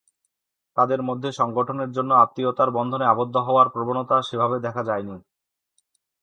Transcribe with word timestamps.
তাদের 0.77 0.99
মধ্যে 1.03 1.29
সংগঠনের 1.31 1.89
জন্য 1.91 2.11
আত্মীয়তার 2.15 2.69
বন্ধনে 2.71 3.05
আবদ্ধ 3.05 3.35
হওয়ার 3.37 3.67
প্রবণতা 3.69 4.17
সেভাবে 4.21 4.57
দেখা 4.59 4.81
যায়নি। 4.83 5.15